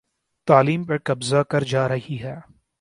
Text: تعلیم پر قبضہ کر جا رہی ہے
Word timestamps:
تعلیم 0.47 0.83
پر 0.83 0.97
قبضہ 1.03 1.43
کر 1.49 1.63
جا 1.63 1.87
رہی 1.89 2.21
ہے 2.23 2.35